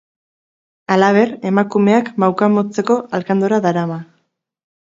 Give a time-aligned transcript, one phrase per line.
[0.95, 4.01] Halaber, emakumeak mauka motzeko alkandora darama.